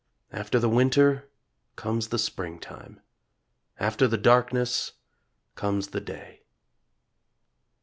After 0.31 0.57
the 0.57 0.67
winter 0.67 1.29
comes 1.75 2.07
the 2.07 2.17
springtime; 2.17 3.01
After 3.79 4.07
the 4.07 4.17
darkness 4.17 4.93
comes 5.55 5.89
the 5.89 6.01
day. 6.01 6.41